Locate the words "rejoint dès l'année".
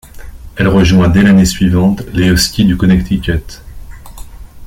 0.67-1.45